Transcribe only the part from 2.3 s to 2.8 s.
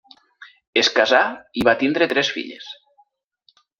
filles.